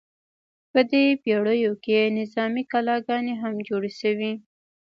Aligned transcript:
په 0.71 0.79
دې 0.91 1.05
پیړیو 1.23 1.73
کې 1.85 2.13
نظامي 2.19 2.63
کلاګانې 2.71 3.33
هم 3.41 3.55
جوړې 3.67 3.91
شوې. 4.01 4.31